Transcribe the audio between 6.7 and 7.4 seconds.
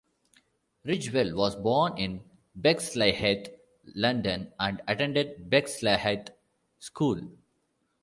School.